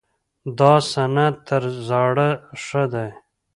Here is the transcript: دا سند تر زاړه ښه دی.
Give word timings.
دا 0.57 0.73
سند 0.91 1.35
تر 1.47 1.63
زاړه 1.87 2.29
ښه 2.63 2.83
دی. 2.93 3.09